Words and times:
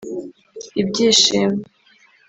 ibyishimo 0.81 1.57